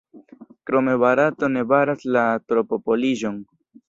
Krome 0.69 0.95
Barato 1.03 1.49
ne 1.57 1.63
baras 1.73 2.07
la 2.15 2.23
tropopoliĝon. 2.53 3.37